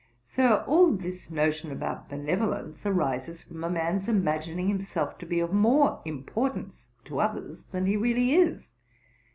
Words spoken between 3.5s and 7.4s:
a man's imagining himself to be of more importance to